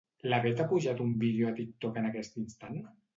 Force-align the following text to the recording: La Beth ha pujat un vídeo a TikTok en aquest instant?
La 0.31 0.37
Beth 0.45 0.61
ha 0.61 0.65
pujat 0.71 1.03
un 1.05 1.11
vídeo 1.25 1.49
a 1.49 1.53
TikTok 1.59 1.99
en 2.03 2.09
aquest 2.11 2.39
instant? 2.45 2.81